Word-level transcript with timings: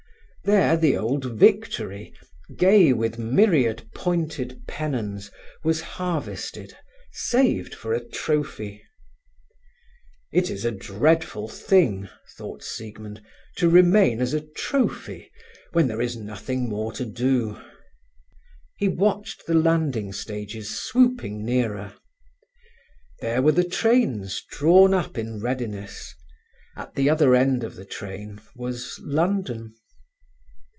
There 0.43 0.75
the 0.75 0.97
old 0.97 1.23
Victory, 1.37 2.15
gay 2.57 2.93
with 2.93 3.19
myriad 3.19 3.87
pointed 3.93 4.63
pennons, 4.67 5.29
was 5.63 5.81
harvested, 5.81 6.75
saved 7.11 7.75
for 7.75 7.93
a 7.93 8.03
trophy. 8.03 8.81
"It 10.33 10.49
is 10.49 10.65
a 10.65 10.71
dreadful 10.71 11.47
thing," 11.47 12.09
thought 12.39 12.63
Siegmund, 12.63 13.21
"to 13.57 13.69
remain 13.69 14.19
as 14.19 14.33
a 14.33 14.41
trophy 14.41 15.29
when 15.73 15.87
there 15.87 16.01
is 16.01 16.17
nothing 16.17 16.67
more 16.67 16.91
to 16.93 17.05
do." 17.05 17.61
He 18.77 18.87
watched 18.87 19.45
the 19.45 19.53
landing 19.53 20.11
stages 20.11 20.73
swooping 20.75 21.45
nearer. 21.45 21.93
There 23.19 23.43
were 23.43 23.51
the 23.51 23.63
trains 23.63 24.43
drawn 24.49 24.91
up 24.95 25.19
in 25.19 25.39
readiness. 25.39 26.15
At 26.75 26.95
the 26.95 27.11
other 27.11 27.35
end 27.35 27.63
of 27.63 27.75
the 27.75 27.85
train 27.85 28.41
was 28.55 28.99
London. 29.03 29.75